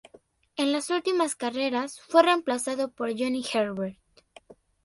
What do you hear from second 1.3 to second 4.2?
carreras fue reemplazado por Johnny Herbert.